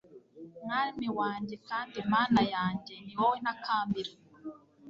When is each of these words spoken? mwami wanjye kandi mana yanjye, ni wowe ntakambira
mwami 0.63 1.07
wanjye 1.17 1.55
kandi 1.69 1.97
mana 2.11 2.41
yanjye, 2.55 2.93
ni 3.05 3.13
wowe 3.19 3.37
ntakambira 3.43 4.11